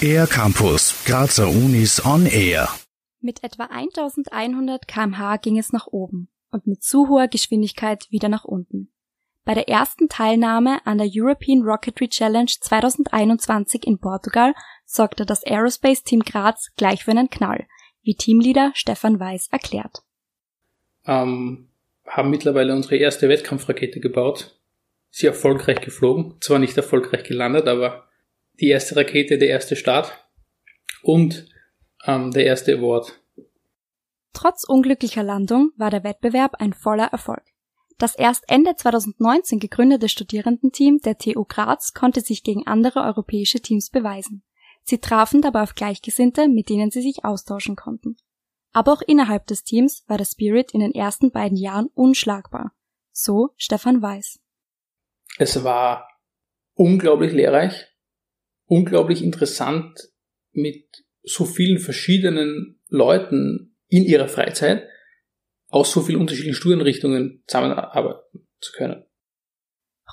Air 0.00 0.26
Campus, 0.26 1.04
Grazer 1.04 1.48
Unis 1.48 2.04
on 2.04 2.26
Air. 2.26 2.68
Mit 3.20 3.42
etwa 3.42 3.64
1100 3.64 4.86
kmh 4.86 5.36
ging 5.38 5.58
es 5.58 5.72
nach 5.72 5.86
oben 5.86 6.28
und 6.50 6.66
mit 6.66 6.82
zu 6.82 7.08
hoher 7.08 7.28
Geschwindigkeit 7.28 8.06
wieder 8.10 8.28
nach 8.28 8.44
unten. 8.44 8.92
Bei 9.44 9.54
der 9.54 9.68
ersten 9.68 10.08
Teilnahme 10.08 10.84
an 10.86 10.98
der 10.98 11.08
European 11.10 11.62
Rocketry 11.62 12.08
Challenge 12.08 12.50
2021 12.60 13.86
in 13.86 13.98
Portugal 13.98 14.54
sorgte 14.84 15.24
das 15.24 15.44
Aerospace 15.44 16.02
Team 16.02 16.20
Graz 16.20 16.70
gleich 16.76 17.04
für 17.04 17.12
einen 17.12 17.30
Knall, 17.30 17.66
wie 18.02 18.14
Teamleader 18.14 18.72
Stefan 18.74 19.20
Weiß 19.20 19.48
erklärt. 19.50 20.02
Ähm, 21.06 21.68
haben 22.06 22.30
mittlerweile 22.30 22.74
unsere 22.74 22.96
erste 22.96 23.28
Wettkampfrakete 23.28 24.00
gebaut. 24.00 24.58
Sie 25.10 25.26
erfolgreich 25.26 25.80
geflogen, 25.80 26.36
zwar 26.40 26.58
nicht 26.58 26.76
erfolgreich 26.76 27.24
gelandet, 27.24 27.68
aber 27.68 28.08
die 28.60 28.68
erste 28.68 28.96
Rakete, 28.96 29.38
der 29.38 29.48
erste 29.48 29.76
Start 29.76 30.12
und 31.02 31.48
ähm, 32.04 32.30
der 32.30 32.46
erste 32.46 32.74
Award. 32.74 33.20
Trotz 34.32 34.64
unglücklicher 34.64 35.22
Landung 35.22 35.72
war 35.76 35.90
der 35.90 36.04
Wettbewerb 36.04 36.56
ein 36.56 36.72
voller 36.72 37.06
Erfolg. 37.06 37.42
Das 37.98 38.14
erst 38.14 38.44
Ende 38.48 38.76
2019 38.76 39.58
gegründete 39.58 40.10
Studierendenteam 40.10 40.98
der 40.98 41.16
TU 41.16 41.44
Graz 41.44 41.94
konnte 41.94 42.20
sich 42.20 42.42
gegen 42.42 42.66
andere 42.66 43.00
europäische 43.00 43.60
Teams 43.60 43.88
beweisen. 43.88 44.42
Sie 44.82 44.98
trafen 44.98 45.40
dabei 45.40 45.62
auf 45.62 45.74
Gleichgesinnte, 45.74 46.48
mit 46.48 46.68
denen 46.68 46.90
sie 46.90 47.00
sich 47.00 47.24
austauschen 47.24 47.74
konnten. 47.74 48.16
Aber 48.72 48.92
auch 48.92 49.00
innerhalb 49.00 49.46
des 49.46 49.64
Teams 49.64 50.04
war 50.06 50.18
der 50.18 50.26
Spirit 50.26 50.72
in 50.72 50.80
den 50.80 50.94
ersten 50.94 51.30
beiden 51.30 51.56
Jahren 51.56 51.88
unschlagbar. 51.94 52.72
So 53.10 53.50
Stefan 53.56 54.02
Weiß. 54.02 54.38
Es 55.38 55.64
war 55.64 56.08
unglaublich 56.74 57.32
lehrreich, 57.32 57.86
unglaublich 58.66 59.22
interessant, 59.22 60.10
mit 60.52 61.04
so 61.22 61.44
vielen 61.44 61.78
verschiedenen 61.78 62.80
Leuten 62.88 63.76
in 63.88 64.04
ihrer 64.04 64.28
Freizeit 64.28 64.88
aus 65.68 65.92
so 65.92 66.02
vielen 66.02 66.20
unterschiedlichen 66.20 66.54
Studienrichtungen 66.54 67.42
zusammenarbeiten 67.46 68.48
zu 68.60 68.72
können. 68.72 69.04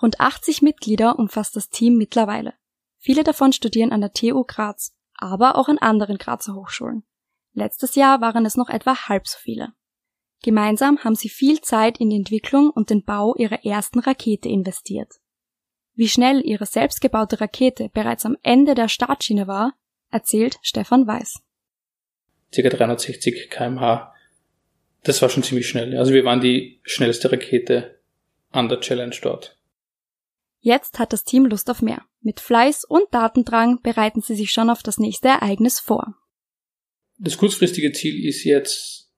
Rund 0.00 0.20
80 0.20 0.62
Mitglieder 0.62 1.18
umfasst 1.18 1.54
das 1.54 1.68
Team 1.68 1.96
mittlerweile. 1.96 2.54
Viele 2.98 3.24
davon 3.24 3.52
studieren 3.52 3.92
an 3.92 4.00
der 4.00 4.12
TU 4.12 4.44
Graz, 4.44 4.96
aber 5.14 5.56
auch 5.56 5.68
an 5.68 5.78
anderen 5.78 6.18
Grazer 6.18 6.54
Hochschulen. 6.54 7.04
Letztes 7.52 7.94
Jahr 7.94 8.20
waren 8.20 8.46
es 8.46 8.56
noch 8.56 8.68
etwa 8.68 9.08
halb 9.08 9.28
so 9.28 9.38
viele. 9.38 9.74
Gemeinsam 10.42 10.98
haben 11.04 11.14
sie 11.14 11.28
viel 11.28 11.60
Zeit 11.60 11.98
in 11.98 12.10
die 12.10 12.16
Entwicklung 12.16 12.70
und 12.70 12.90
den 12.90 13.04
Bau 13.04 13.34
ihrer 13.36 13.64
ersten 13.64 14.00
Rakete 14.00 14.48
investiert. 14.48 15.08
Wie 15.94 16.08
schnell 16.08 16.44
ihre 16.44 16.66
selbstgebaute 16.66 17.40
Rakete 17.40 17.90
bereits 17.92 18.26
am 18.26 18.36
Ende 18.42 18.74
der 18.74 18.88
Startschiene 18.88 19.46
war, 19.46 19.74
erzählt 20.10 20.58
Stefan 20.62 21.06
Weiß. 21.06 21.40
Circa 22.52 22.70
360 22.70 23.50
kmh. 23.50 24.12
Das 25.04 25.22
war 25.22 25.28
schon 25.28 25.42
ziemlich 25.42 25.68
schnell. 25.68 25.96
Also 25.96 26.12
wir 26.12 26.24
waren 26.24 26.40
die 26.40 26.80
schnellste 26.82 27.30
Rakete 27.30 27.98
an 28.50 28.68
der 28.68 28.80
Challenge 28.80 29.16
dort. 29.22 29.56
Jetzt 30.60 30.98
hat 30.98 31.12
das 31.12 31.24
Team 31.24 31.46
Lust 31.46 31.70
auf 31.70 31.82
mehr. 31.82 32.02
Mit 32.20 32.40
Fleiß 32.40 32.84
und 32.84 33.04
Datendrang 33.12 33.80
bereiten 33.82 34.22
sie 34.22 34.36
sich 34.36 34.50
schon 34.50 34.70
auf 34.70 34.82
das 34.82 34.98
nächste 34.98 35.28
Ereignis 35.28 35.80
vor. 35.80 36.14
Das 37.18 37.36
kurzfristige 37.36 37.92
Ziel 37.92 38.24
ist 38.24 38.44
jetzt 38.44 39.11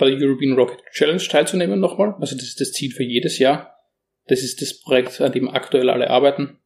bei 0.00 0.10
der 0.10 0.26
European 0.26 0.54
Rocket 0.54 0.82
Challenge 0.92 1.22
teilzunehmen 1.22 1.78
nochmal. 1.78 2.14
Also 2.18 2.34
das 2.34 2.48
ist 2.48 2.60
das 2.60 2.72
Ziel 2.72 2.90
für 2.90 3.04
jedes 3.04 3.38
Jahr. 3.38 3.76
Das 4.26 4.42
ist 4.42 4.60
das 4.60 4.80
Projekt, 4.80 5.20
an 5.20 5.32
dem 5.32 5.48
aktuell 5.48 5.90
alle 5.90 6.10
arbeiten. 6.10 6.58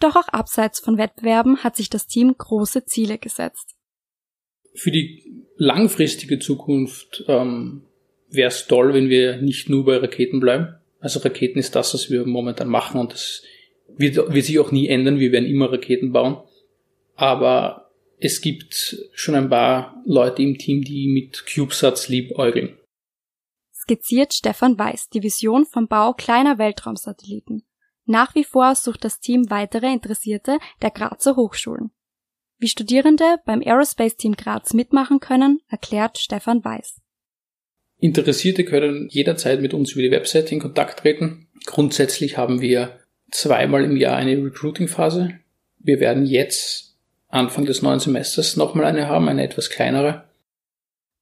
Doch 0.00 0.16
auch 0.16 0.28
abseits 0.28 0.78
von 0.80 0.96
Wettbewerben 0.96 1.64
hat 1.64 1.76
sich 1.76 1.90
das 1.90 2.06
Team 2.06 2.34
große 2.38 2.84
Ziele 2.84 3.18
gesetzt. 3.18 3.74
Für 4.74 4.92
die 4.92 5.44
langfristige 5.56 6.38
Zukunft 6.38 7.24
ähm, 7.26 7.84
wäre 8.28 8.48
es 8.48 8.66
toll, 8.66 8.94
wenn 8.94 9.08
wir 9.08 9.42
nicht 9.42 9.68
nur 9.68 9.84
bei 9.84 9.96
Raketen 9.96 10.38
bleiben. 10.38 10.76
Also 11.00 11.18
Raketen 11.20 11.58
ist 11.58 11.74
das, 11.74 11.94
was 11.94 12.10
wir 12.10 12.24
momentan 12.26 12.68
machen 12.68 13.00
und 13.00 13.12
das 13.12 13.42
wird, 13.96 14.16
wird 14.16 14.44
sich 14.44 14.58
auch 14.60 14.70
nie 14.70 14.88
ändern. 14.88 15.18
Wir 15.18 15.32
werden 15.32 15.48
immer 15.48 15.72
Raketen 15.72 16.12
bauen. 16.12 16.38
Aber 17.16 17.87
es 18.20 18.40
gibt 18.40 18.96
schon 19.12 19.34
ein 19.34 19.48
paar 19.48 20.02
Leute 20.04 20.42
im 20.42 20.58
Team, 20.58 20.82
die 20.82 21.08
mit 21.08 21.44
CubeSats 21.46 22.08
liebäugeln. 22.08 22.76
Skizziert 23.72 24.34
Stefan 24.34 24.78
Weiß 24.78 25.08
die 25.08 25.22
Vision 25.22 25.64
vom 25.64 25.88
Bau 25.88 26.12
kleiner 26.12 26.58
Weltraumsatelliten. 26.58 27.62
Nach 28.04 28.34
wie 28.34 28.44
vor 28.44 28.74
sucht 28.74 29.04
das 29.04 29.20
Team 29.20 29.50
weitere 29.50 29.92
Interessierte 29.92 30.58
der 30.82 30.90
Grazer 30.90 31.36
Hochschulen. 31.36 31.90
Wie 32.58 32.68
Studierende 32.68 33.38
beim 33.46 33.60
Aerospace 33.60 34.16
Team 34.16 34.34
Graz 34.34 34.74
mitmachen 34.74 35.20
können, 35.20 35.60
erklärt 35.68 36.18
Stefan 36.18 36.64
Weiß. 36.64 37.00
Interessierte 37.98 38.64
können 38.64 39.08
jederzeit 39.10 39.60
mit 39.60 39.74
uns 39.74 39.92
über 39.92 40.02
die 40.02 40.10
Webseite 40.10 40.54
in 40.54 40.60
Kontakt 40.60 41.00
treten. 41.00 41.48
Grundsätzlich 41.66 42.36
haben 42.36 42.60
wir 42.60 42.98
zweimal 43.30 43.84
im 43.84 43.96
Jahr 43.96 44.16
eine 44.16 44.42
Recruiting-Phase. 44.42 45.38
Wir 45.78 46.00
werden 46.00 46.26
jetzt 46.26 46.87
Anfang 47.28 47.66
des 47.66 47.82
neuen 47.82 48.00
Semesters 48.00 48.56
nochmal 48.56 48.86
eine 48.86 49.08
haben, 49.08 49.28
eine 49.28 49.44
etwas 49.44 49.70
kleinere. 49.70 50.28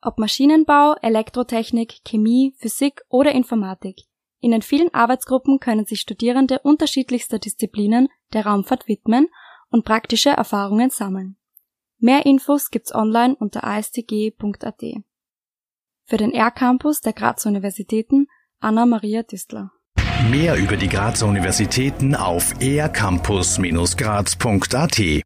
Ob 0.00 0.18
Maschinenbau, 0.18 0.94
Elektrotechnik, 1.02 2.04
Chemie, 2.04 2.54
Physik 2.58 3.02
oder 3.08 3.32
Informatik. 3.32 4.02
In 4.40 4.52
den 4.52 4.62
vielen 4.62 4.94
Arbeitsgruppen 4.94 5.58
können 5.58 5.86
sich 5.86 6.00
Studierende 6.00 6.60
unterschiedlichster 6.60 7.38
Disziplinen 7.38 8.08
der 8.32 8.46
Raumfahrt 8.46 8.86
widmen 8.86 9.28
und 9.70 9.84
praktische 9.84 10.30
Erfahrungen 10.30 10.90
sammeln. 10.90 11.36
Mehr 11.98 12.26
Infos 12.26 12.70
gibt's 12.70 12.94
online 12.94 13.34
unter 13.34 13.64
astg.at. 13.64 14.82
Für 16.04 16.18
den 16.18 16.32
R-Campus 16.32 17.00
der 17.00 17.14
Graz 17.14 17.44
Universitäten 17.46 18.28
Anna-Maria 18.60 19.24
Distler. 19.24 19.72
Mehr 20.30 20.56
über 20.56 20.76
die 20.76 20.88
Grazer 20.88 21.26
Universitäten 21.26 22.14
auf 22.14 22.54
ercampus-graz.at 22.60 25.24